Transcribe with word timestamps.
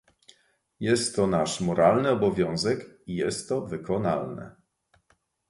Jest 0.79 1.15
to 1.15 1.27
nasz 1.27 1.61
moralny 1.61 2.09
obowiązek 2.09 2.99
i 3.07 3.15
jest 3.15 3.49
to 3.49 3.61
wykonalne 3.61 4.55